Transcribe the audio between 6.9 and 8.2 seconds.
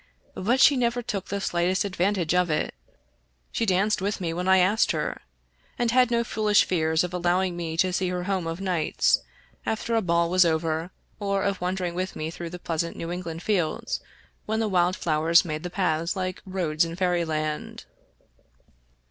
of allowing me to see